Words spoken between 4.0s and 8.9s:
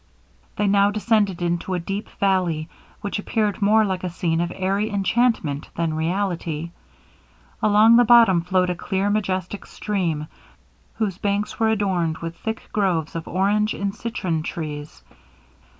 a scene of airy enchantment than reality. Along the bottom flowed a